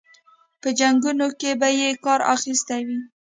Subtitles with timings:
[0.61, 2.99] په جنګونو کې به یې کار اخیستی وي.